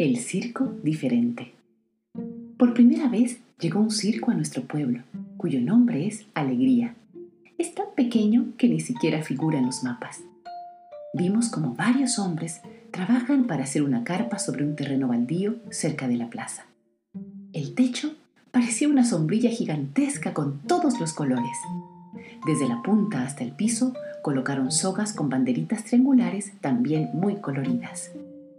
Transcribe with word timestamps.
El 0.00 0.16
circo 0.16 0.72
diferente. 0.82 1.52
Por 2.56 2.72
primera 2.72 3.10
vez 3.10 3.40
llegó 3.60 3.80
un 3.80 3.90
circo 3.90 4.30
a 4.30 4.34
nuestro 4.34 4.62
pueblo, 4.62 5.02
cuyo 5.36 5.60
nombre 5.60 6.06
es 6.06 6.24
Alegría. 6.32 6.94
Es 7.58 7.74
tan 7.74 7.84
pequeño 7.94 8.46
que 8.56 8.66
ni 8.66 8.80
siquiera 8.80 9.22
figura 9.22 9.58
en 9.58 9.66
los 9.66 9.84
mapas. 9.84 10.22
Vimos 11.12 11.50
como 11.50 11.74
varios 11.74 12.18
hombres 12.18 12.62
trabajan 12.90 13.46
para 13.46 13.64
hacer 13.64 13.82
una 13.82 14.02
carpa 14.02 14.38
sobre 14.38 14.64
un 14.64 14.74
terreno 14.74 15.08
baldío 15.08 15.56
cerca 15.68 16.08
de 16.08 16.16
la 16.16 16.30
plaza. 16.30 16.64
El 17.52 17.74
techo 17.74 18.14
parecía 18.52 18.88
una 18.88 19.04
sombrilla 19.04 19.50
gigantesca 19.50 20.32
con 20.32 20.60
todos 20.60 20.98
los 20.98 21.12
colores. 21.12 21.58
Desde 22.46 22.66
la 22.66 22.80
punta 22.80 23.22
hasta 23.22 23.44
el 23.44 23.52
piso 23.52 23.92
colocaron 24.22 24.72
sogas 24.72 25.12
con 25.12 25.28
banderitas 25.28 25.84
triangulares 25.84 26.52
también 26.62 27.10
muy 27.12 27.36
coloridas. 27.36 28.12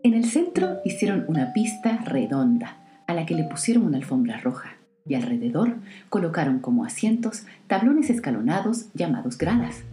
En 0.04 0.16
el 0.16 0.26
centro 0.26 0.80
hicieron 0.84 1.26
una 1.28 1.54
pista 1.54 1.98
redonda, 1.98 2.78
a 3.05 3.14
la 3.14 3.28
que 3.28 3.36
le 3.36 3.44
pusieron 3.44 3.84
una 3.84 3.98
alfombra 3.98 4.40
roja, 4.40 4.77
y 5.08 5.14
alrededor 5.14 5.76
colocaron 6.10 6.58
como 6.58 6.86
asientos 6.86 7.44
tablones 7.68 8.10
escalonados 8.10 8.88
llamados 8.96 9.38
gradas. 9.38 9.84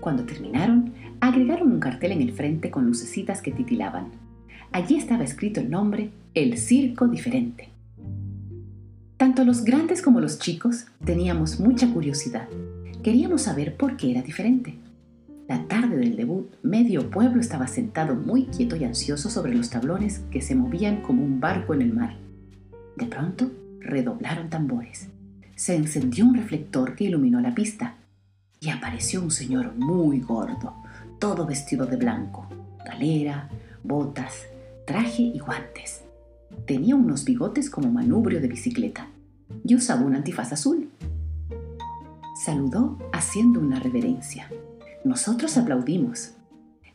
Cuando 0.00 0.24
terminaron, 0.24 0.94
agregaron 1.20 1.70
un 1.70 1.78
cartel 1.78 2.10
en 2.10 2.22
el 2.22 2.32
frente 2.32 2.72
con 2.72 2.86
lucecitas 2.86 3.40
que 3.40 3.52
titilaban. 3.52 4.08
Allí 4.72 4.96
estaba 4.96 5.22
escrito 5.22 5.60
el 5.60 5.70
nombre 5.70 6.10
El 6.34 6.58
Circo 6.58 7.06
Diferente. 7.06 7.68
Tanto 9.16 9.44
los 9.44 9.62
grandes 9.62 10.02
como 10.02 10.20
los 10.20 10.40
chicos 10.40 10.86
teníamos 11.04 11.60
mucha 11.60 11.88
curiosidad. 11.92 12.48
Queríamos 13.04 13.42
saber 13.42 13.76
por 13.76 13.96
qué 13.96 14.10
era 14.10 14.22
diferente. 14.22 14.74
La 15.48 15.68
tarde 15.68 15.96
del 15.96 16.16
debut, 16.16 16.50
medio 16.64 17.08
pueblo 17.08 17.40
estaba 17.40 17.68
sentado 17.68 18.16
muy 18.16 18.46
quieto 18.46 18.74
y 18.74 18.82
ansioso 18.82 19.30
sobre 19.30 19.54
los 19.54 19.70
tablones 19.70 20.22
que 20.32 20.42
se 20.42 20.56
movían 20.56 21.02
como 21.02 21.22
un 21.22 21.38
barco 21.38 21.72
en 21.72 21.82
el 21.82 21.92
mar. 21.92 22.16
De 22.96 23.06
pronto, 23.06 23.52
redoblaron 23.78 24.50
tambores. 24.50 25.08
Se 25.54 25.76
encendió 25.76 26.26
un 26.26 26.34
reflector 26.34 26.96
que 26.96 27.04
iluminó 27.04 27.40
la 27.40 27.54
pista 27.54 27.94
y 28.58 28.70
apareció 28.70 29.22
un 29.22 29.30
señor 29.30 29.72
muy 29.76 30.20
gordo, 30.20 30.74
todo 31.20 31.46
vestido 31.46 31.86
de 31.86 31.96
blanco, 31.96 32.48
galera, 32.84 33.48
botas, 33.84 34.48
traje 34.84 35.22
y 35.22 35.38
guantes. 35.38 36.02
Tenía 36.66 36.96
unos 36.96 37.24
bigotes 37.24 37.70
como 37.70 37.88
manubrio 37.92 38.40
de 38.40 38.48
bicicleta 38.48 39.08
y 39.62 39.76
usaba 39.76 40.02
un 40.02 40.16
antifaz 40.16 40.52
azul. 40.52 40.90
Saludó 42.44 42.98
haciendo 43.12 43.60
una 43.60 43.78
reverencia. 43.78 44.50
Nosotros 45.06 45.56
aplaudimos. 45.56 46.30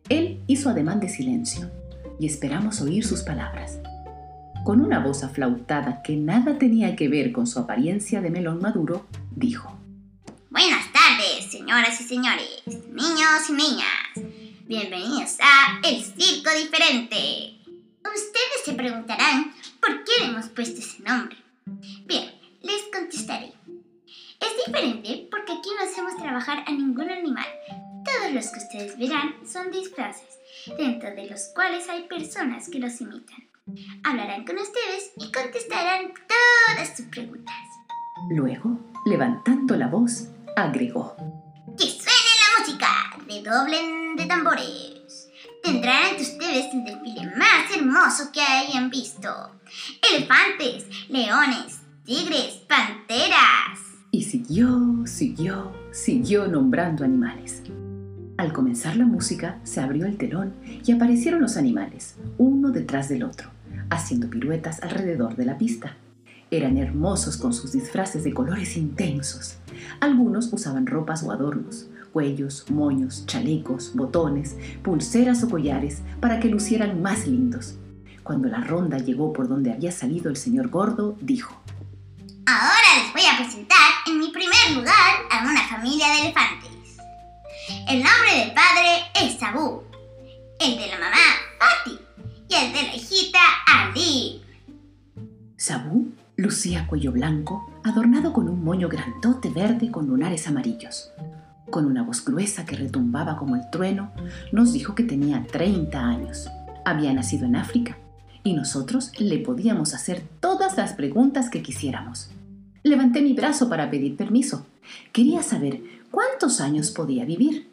Él 0.10 0.44
hizo 0.46 0.70
ademán 0.70 1.00
de 1.00 1.08
silencio 1.08 1.72
y 2.20 2.26
esperamos 2.26 2.82
oír 2.82 3.06
sus 3.06 3.22
palabras. 3.22 3.80
Con 4.66 4.82
una 4.82 5.00
voz 5.00 5.24
aflautada 5.24 6.02
que 6.04 6.18
nada 6.18 6.58
tenía 6.58 6.98
que 6.98 7.08
ver 7.08 7.32
con 7.32 7.48
su 7.48 7.60
apariencia 7.60 8.20
de 8.20 8.30
melón 8.30 8.60
maduro, 8.60 9.08
dijo: 9.34 9.80
Buenas 10.50 10.92
tardes, 10.92 11.50
señoras 11.50 12.02
y 12.02 12.04
señores, 12.04 12.62
niños 12.92 13.50
y 13.50 13.54
niñas. 13.54 14.36
Bienvenidos 14.68 15.38
a 15.40 15.80
El 15.88 16.04
Circo 16.04 16.50
Diferente. 16.62 17.62
Ustedes 18.04 18.66
se 18.66 18.74
preguntarán 18.74 19.54
por 19.80 20.04
qué 20.04 20.12
le 20.20 20.32
hemos 20.32 20.50
puesto 20.50 20.82
ese 20.82 21.02
nombre. 21.02 21.38
Bien, 22.06 22.30
les 22.62 22.82
contestaré. 22.94 23.54
Es 24.42 24.66
diferente 24.66 25.30
porque 25.32 25.54
aquí 25.54 25.70
no 25.78 25.86
hacemos 25.86 26.18
trabajar 26.18 26.66
a 26.68 26.72
ningún 26.72 27.10
animal, 27.10 27.46
todos 28.32 28.46
los 28.46 28.52
que 28.52 28.60
ustedes 28.60 28.98
verán 28.98 29.36
son 29.46 29.72
disfraces, 29.72 30.40
dentro 30.78 31.14
de 31.14 31.30
los 31.30 31.50
cuales 31.54 31.88
hay 31.90 32.08
personas 32.08 32.70
que 32.70 32.80
los 32.80 33.00
imitan. 33.02 33.48
Hablarán 34.04 34.46
con 34.46 34.58
ustedes 34.58 35.12
y 35.18 35.32
contestarán 35.32 36.14
todas 36.28 36.96
sus 36.96 37.06
preguntas. 37.08 37.56
Luego, 38.30 38.80
levantando 39.06 39.76
la 39.76 39.88
voz, 39.88 40.28
agregó. 40.56 41.16
¡Que 41.78 41.86
suene 41.86 42.32
la 42.42 42.60
música! 42.60 42.88
¡Redoblen 43.28 44.16
de 44.16 44.26
tambores! 44.26 45.30
Tendrán 45.64 46.12
ante 46.12 46.24
ustedes 46.24 46.74
el 46.74 46.86
desfile 46.86 47.36
más 47.36 47.76
hermoso 47.76 48.32
que 48.32 48.42
hayan 48.42 48.90
visto. 48.90 49.30
Elefantes, 50.10 50.86
leones, 51.10 51.82
tigres, 52.06 52.62
panteras. 52.68 53.80
Y 54.12 54.24
siguió, 54.24 55.06
siguió, 55.06 55.72
siguió 55.92 56.48
nombrando 56.48 57.06
animales. 57.06 57.62
Al 58.42 58.54
comenzar 58.54 58.96
la 58.96 59.06
música, 59.06 59.60
se 59.64 59.82
abrió 59.82 60.08
el 60.08 60.18
telón 60.18 60.56
y 60.66 60.92
aparecieron 60.92 61.42
los 61.42 61.58
animales, 61.58 62.16
uno 62.40 62.72
detrás 62.72 63.08
del 63.08 63.22
otro, 63.22 63.52
haciendo 63.92 64.32
piruetas 64.32 64.82
alrededor 64.82 65.36
de 65.36 65.46
la 65.46 65.60
pista. 65.60 65.96
Eran 66.50 66.80
hermosos 66.80 67.38
con 67.38 67.54
sus 67.54 67.72
disfraces 67.72 68.24
de 68.24 68.34
colores 68.34 68.78
intensos. 68.78 69.58
Algunos 70.00 70.52
usaban 70.52 70.88
ropas 70.88 71.22
o 71.22 71.32
adornos, 71.32 71.88
cuellos, 72.12 72.66
moños, 72.72 73.28
chalecos, 73.28 73.92
botones, 73.94 74.56
pulseras 74.82 75.44
o 75.44 75.48
collares 75.48 76.02
para 76.20 76.40
que 76.40 76.50
lucieran 76.50 77.00
más 77.00 77.28
lindos. 77.28 77.76
Cuando 78.24 78.48
la 78.48 78.62
ronda 78.62 78.98
llegó 78.98 79.34
por 79.34 79.50
donde 79.50 79.72
había 79.72 79.92
salido 79.92 80.32
el 80.32 80.36
señor 80.36 80.70
gordo, 80.70 81.16
dijo, 81.22 81.62
Ahora 82.48 83.04
les 83.04 83.14
voy 83.14 83.22
a 83.32 83.38
presentar 83.38 83.78
en 84.08 84.18
mi 84.18 84.32
primer 84.32 84.72
lugar 84.74 85.16
a 85.30 85.48
una 85.48 85.62
familia 85.68 86.08
de 86.08 86.22
elefantes. 86.22 86.71
El 87.88 88.04
nombre 88.04 88.38
del 88.38 88.54
padre 88.54 89.04
es 89.22 89.40
Sabu, 89.40 89.84
el 90.60 90.78
de 90.78 90.88
la 90.88 91.00
mamá 91.00 91.18
Fati 91.60 91.98
y 92.50 92.54
el 92.54 92.74
de 92.74 92.84
la 92.84 92.96
hijita 92.96 93.40
Ali. 93.66 94.42
Sabu 95.58 96.12
lucía 96.36 96.88
cuello 96.88 97.12
blanco, 97.12 97.72
adornado 97.84 98.34
con 98.34 98.50
un 98.50 98.64
moño 98.64 98.90
grandote 98.90 99.50
verde 99.50 99.90
con 99.90 100.08
lunares 100.08 100.48
amarillos. 100.48 101.12
Con 101.70 101.86
una 101.86 102.04
voz 102.04 102.26
gruesa 102.26 102.66
que 102.66 102.76
retumbaba 102.76 103.38
como 103.38 103.56
el 103.56 103.70
trueno, 103.72 104.12
nos 104.52 104.74
dijo 104.74 104.94
que 104.94 105.04
tenía 105.04 105.46
30 105.48 106.00
años. 106.00 106.50
Había 106.84 107.14
nacido 107.14 107.46
en 107.46 107.56
África 107.56 107.98
y 108.44 108.54
nosotros 108.54 109.12
le 109.20 109.38
podíamos 109.40 109.94
hacer 109.94 110.24
todas 110.40 110.76
las 110.76 110.94
preguntas 110.94 111.50
que 111.50 111.62
quisiéramos. 111.62 112.32
Levanté 112.84 113.22
mi 113.22 113.34
brazo 113.34 113.70
para 113.70 113.90
pedir 113.90 114.18
permiso. 114.18 114.66
Quería 115.12 115.44
saber 115.44 115.82
cuántos 116.12 116.62
años 116.62 116.92
podía 116.92 117.26
vivir. 117.26 117.70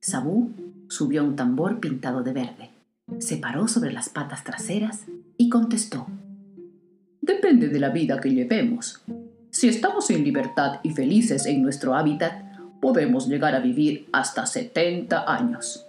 Sabú 0.00 0.50
subió 0.88 1.20
a 1.20 1.24
un 1.24 1.36
tambor 1.36 1.80
pintado 1.80 2.22
de 2.22 2.32
verde, 2.32 2.70
se 3.18 3.36
paró 3.36 3.68
sobre 3.68 3.92
las 3.92 4.08
patas 4.08 4.44
traseras 4.44 5.04
y 5.36 5.48
contestó. 5.48 6.06
Depende 7.20 7.68
de 7.68 7.80
la 7.80 7.90
vida 7.90 8.20
que 8.20 8.30
llevemos. 8.30 9.02
Si 9.50 9.68
estamos 9.68 10.10
en 10.10 10.24
libertad 10.24 10.80
y 10.82 10.90
felices 10.90 11.46
en 11.46 11.62
nuestro 11.62 11.94
hábitat, 11.94 12.44
podemos 12.80 13.28
llegar 13.28 13.54
a 13.54 13.60
vivir 13.60 14.08
hasta 14.12 14.46
70 14.46 15.30
años. 15.30 15.86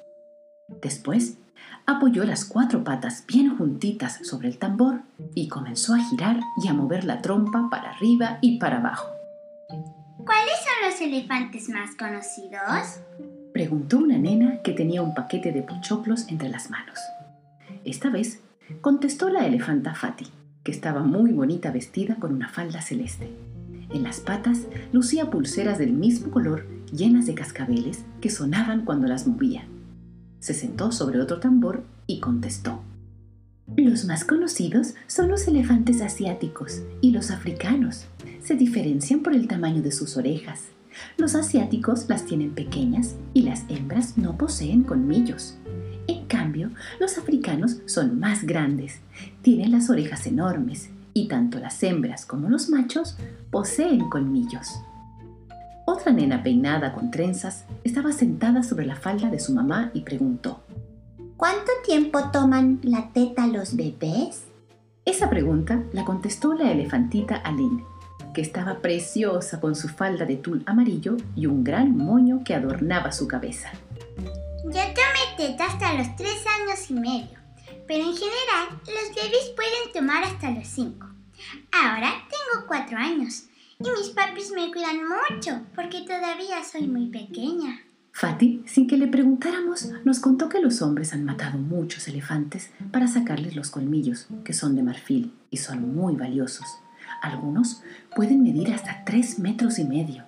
Después, 0.81 1.37
apoyó 1.85 2.23
las 2.23 2.45
cuatro 2.45 2.83
patas 2.83 3.23
bien 3.27 3.55
juntitas 3.57 4.19
sobre 4.23 4.47
el 4.47 4.57
tambor 4.57 5.01
y 5.35 5.47
comenzó 5.47 5.93
a 5.93 6.03
girar 6.03 6.39
y 6.63 6.67
a 6.67 6.73
mover 6.73 7.05
la 7.05 7.21
trompa 7.21 7.69
para 7.69 7.91
arriba 7.91 8.39
y 8.41 8.57
para 8.59 8.77
abajo. 8.77 9.07
¿Cuáles 10.25 10.53
son 10.59 10.89
los 10.89 11.01
elefantes 11.01 11.69
más 11.69 11.95
conocidos? 11.95 12.99
Preguntó 13.53 13.97
una 13.97 14.17
nena 14.17 14.61
que 14.61 14.71
tenía 14.71 15.01
un 15.01 15.13
paquete 15.13 15.51
de 15.51 15.63
pochoclos 15.63 16.27
entre 16.27 16.49
las 16.49 16.69
manos. 16.69 16.99
Esta 17.85 18.09
vez 18.09 18.39
contestó 18.81 19.29
la 19.29 19.45
elefanta 19.45 19.95
Fati, 19.95 20.27
que 20.63 20.71
estaba 20.71 21.01
muy 21.01 21.31
bonita 21.31 21.71
vestida 21.71 22.15
con 22.15 22.33
una 22.33 22.49
falda 22.49 22.81
celeste. 22.81 23.31
En 23.89 24.03
las 24.03 24.19
patas 24.19 24.67
lucía 24.91 25.29
pulseras 25.29 25.79
del 25.79 25.93
mismo 25.93 26.31
color 26.31 26.67
llenas 26.93 27.25
de 27.25 27.33
cascabeles 27.33 28.05
que 28.21 28.29
sonaban 28.29 28.85
cuando 28.85 29.07
las 29.07 29.27
movía. 29.27 29.65
Se 30.39 30.53
sentó 30.53 30.91
sobre 30.91 31.19
otro 31.19 31.39
tambor 31.39 31.83
y 32.05 32.19
contestó. 32.19 32.83
Los 33.77 34.05
más 34.05 34.25
conocidos 34.25 34.95
son 35.07 35.29
los 35.29 35.47
elefantes 35.47 36.01
asiáticos 36.01 36.81
y 37.01 37.11
los 37.11 37.31
africanos. 37.31 38.05
Se 38.43 38.55
diferencian 38.55 39.21
por 39.21 39.33
el 39.33 39.47
tamaño 39.47 39.81
de 39.81 39.91
sus 39.91 40.17
orejas, 40.17 40.71
los 41.17 41.35
asiáticos 41.35 42.05
las 42.09 42.25
tienen 42.25 42.51
pequeñas 42.51 43.15
y 43.33 43.43
las 43.43 43.63
hembras 43.69 44.17
no 44.17 44.37
poseen 44.37 44.83
colmillos. 44.83 45.57
En 46.07 46.25
cambio, 46.25 46.71
los 46.99 47.17
africanos 47.17 47.77
son 47.85 48.19
más 48.19 48.43
grandes, 48.43 48.99
tienen 49.41 49.71
las 49.71 49.89
orejas 49.89 50.25
enormes 50.27 50.89
y 51.13 51.27
tanto 51.27 51.59
las 51.59 51.81
hembras 51.83 52.25
como 52.25 52.49
los 52.49 52.69
machos 52.69 53.17
poseen 53.49 54.09
colmillos. 54.09 54.81
Otra 55.85 56.11
nena 56.11 56.43
peinada 56.43 56.93
con 56.93 57.11
trenzas 57.11 57.65
estaba 57.83 58.11
sentada 58.11 58.63
sobre 58.63 58.85
la 58.85 58.95
falda 58.95 59.29
de 59.29 59.39
su 59.39 59.53
mamá 59.53 59.91
y 59.93 60.01
preguntó, 60.01 60.63
¿Cuánto 61.41 61.71
tiempo 61.83 62.29
toman 62.31 62.79
la 62.83 63.11
teta 63.13 63.47
los 63.47 63.75
bebés? 63.75 64.43
Esa 65.05 65.27
pregunta 65.27 65.81
la 65.91 66.05
contestó 66.05 66.53
la 66.53 66.71
elefantita 66.71 67.35
Aline, 67.35 67.83
que 68.35 68.41
estaba 68.41 68.77
preciosa 68.77 69.59
con 69.59 69.75
su 69.75 69.89
falda 69.89 70.25
de 70.25 70.35
tul 70.35 70.61
amarillo 70.67 71.17
y 71.35 71.47
un 71.47 71.63
gran 71.63 71.97
moño 71.97 72.43
que 72.45 72.53
adornaba 72.53 73.11
su 73.11 73.27
cabeza. 73.27 73.71
Yo 74.65 74.69
tomé 74.69 75.35
teta 75.35 75.65
hasta 75.65 75.95
los 75.95 76.15
tres 76.15 76.45
años 76.59 76.91
y 76.91 76.93
medio, 76.93 77.39
pero 77.87 78.03
en 78.03 78.13
general 78.13 78.79
los 78.85 79.15
bebés 79.15 79.51
pueden 79.55 79.91
tomar 79.95 80.23
hasta 80.23 80.51
los 80.51 80.67
5. 80.67 81.07
Ahora 81.71 82.13
tengo 82.29 82.67
4 82.67 82.97
años 82.99 83.45
y 83.79 83.89
mis 83.89 84.09
papis 84.09 84.51
me 84.51 84.71
cuidan 84.71 84.99
mucho 85.07 85.61
porque 85.73 86.01
todavía 86.01 86.63
soy 86.63 86.87
muy 86.87 87.07
pequeña. 87.07 87.81
Fati, 88.13 88.63
sin 88.65 88.87
que 88.87 88.97
le 88.97 89.07
preguntáramos, 89.07 89.89
nos 90.03 90.19
contó 90.19 90.49
que 90.49 90.61
los 90.61 90.81
hombres 90.81 91.13
han 91.13 91.23
matado 91.23 91.57
muchos 91.57 92.07
elefantes 92.07 92.69
para 92.91 93.07
sacarles 93.07 93.55
los 93.55 93.69
colmillos, 93.69 94.27
que 94.43 94.53
son 94.53 94.75
de 94.75 94.83
marfil 94.83 95.33
y 95.49 95.57
son 95.57 95.95
muy 95.95 96.15
valiosos. 96.15 96.65
Algunos 97.21 97.81
pueden 98.15 98.43
medir 98.43 98.73
hasta 98.73 99.03
tres 99.05 99.39
metros 99.39 99.79
y 99.79 99.85
medio. 99.85 100.23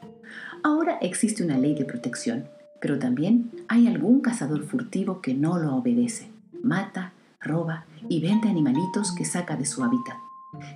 Ahora 0.63 0.97
existe 1.01 1.44
una 1.44 1.57
ley 1.57 1.75
de 1.75 1.85
protección, 1.85 2.45
pero 2.80 3.00
también 3.00 3.51
hay 3.68 3.88
algún 3.88 4.21
cazador 4.21 4.63
furtivo 4.65 5.21
que 5.21 5.33
no 5.33 5.57
lo 5.59 5.75
obedece. 5.75 6.29
Mata, 6.63 7.12
roba 7.41 7.86
y 8.07 8.21
vende 8.21 8.50
animalitos 8.50 9.12
que 9.12 9.25
saca 9.25 9.56
de 9.57 9.65
su 9.65 9.83
hábitat. 9.83 10.18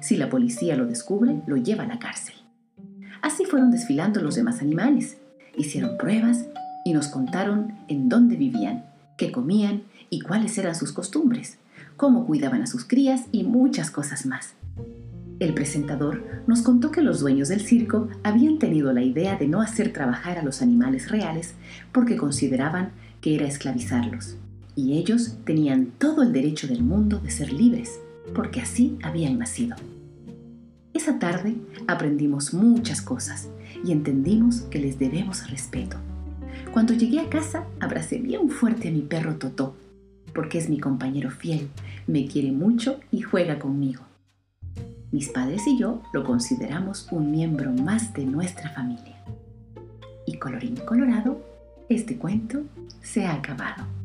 Si 0.02 0.18
la 0.18 0.30
policía 0.30 0.76
lo 0.76 0.86
descubre, 0.86 1.42
lo 1.48 1.56
lleva 1.56 1.84
a 1.84 1.88
la 1.88 2.00
cárcel. 2.00 2.36
Así 3.22 3.46
fueron 3.46 3.72
desfilando 3.72 4.22
los 4.22 4.36
demás 4.36 4.62
animales. 4.62 5.18
Hicieron 5.56 5.98
pruebas 5.98 6.46
y 6.88 6.94
nos 6.94 7.10
contaron 7.10 7.74
en 7.90 8.08
dónde 8.08 8.38
vivían, 8.38 8.86
qué 9.18 9.30
comían 9.30 9.84
y 10.10 10.22
cuáles 10.22 10.58
eran 10.58 10.74
sus 10.74 10.94
costumbres, 10.94 11.58
cómo 11.98 12.26
cuidaban 12.26 12.62
a 12.62 12.66
sus 12.66 12.86
crías 12.86 13.26
y 13.34 13.44
muchas 13.44 13.92
cosas 13.92 14.26
más. 14.26 14.54
El 15.42 15.54
presentador 15.54 16.24
nos 16.48 16.62
contó 16.62 16.90
que 16.90 17.02
los 17.02 17.20
dueños 17.20 17.50
del 17.50 17.60
circo 17.60 18.08
habían 18.24 18.58
tenido 18.58 18.94
la 18.94 19.02
idea 19.02 19.36
de 19.36 19.50
no 19.50 19.60
hacer 19.60 19.92
trabajar 19.92 20.38
a 20.38 20.44
los 20.44 20.62
animales 20.62 21.12
reales 21.12 21.56
porque 21.92 22.16
consideraban 22.16 22.92
que 23.20 23.36
era 23.36 23.48
esclavizarlos, 23.48 24.38
y 24.74 24.98
ellos 24.98 25.40
tenían 25.44 25.88
todo 25.98 26.24
el 26.24 26.32
derecho 26.32 26.68
del 26.68 26.84
mundo 26.84 27.20
de 27.20 27.32
ser 27.32 27.52
libres, 27.52 28.00
porque 28.34 28.62
así 28.62 28.98
habían 29.04 29.38
nacido. 29.38 29.76
Esa 30.94 31.20
tarde 31.20 31.58
aprendimos 31.86 32.54
muchas 32.54 33.02
cosas 33.02 33.50
y 33.84 33.92
entendimos 33.92 34.62
que 34.72 34.80
les 34.80 34.98
debemos 34.98 35.52
respeto. 35.52 35.98
Cuando 36.72 36.94
llegué 36.94 37.20
a 37.20 37.30
casa, 37.30 37.66
abracé 37.80 38.20
bien 38.20 38.50
fuerte 38.50 38.90
a 38.90 38.92
mi 38.92 39.02
perro 39.02 39.36
Totó, 39.36 39.76
porque 40.34 40.58
es 40.58 40.70
mi 40.70 40.80
compañero 40.80 41.32
fiel, 41.32 41.70
me 42.06 42.28
quiere 42.28 42.52
mucho 42.52 43.00
y 43.12 43.22
juega 43.22 43.58
conmigo. 43.58 44.04
Mis 45.12 45.30
padres 45.30 45.66
y 45.66 45.78
yo 45.78 46.02
lo 46.14 46.24
consideramos 46.24 47.08
un 47.12 47.32
miembro 47.32 47.72
más 47.72 48.14
de 48.14 48.26
nuestra 48.26 48.70
familia. 48.70 49.18
Y 50.26 50.38
colorín 50.38 50.76
colorado, 50.76 51.42
este 51.90 52.18
cuento 52.18 52.64
se 53.02 53.26
ha 53.26 53.34
acabado. 53.34 53.97